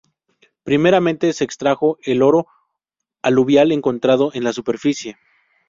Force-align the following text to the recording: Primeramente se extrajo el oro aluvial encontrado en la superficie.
Primeramente 0.63 1.31
se 1.31 1.43
extrajo 1.43 1.99
el 2.01 2.23
oro 2.23 2.47
aluvial 3.21 3.71
encontrado 3.71 4.31
en 4.33 4.43
la 4.43 4.51
superficie. 4.51 5.15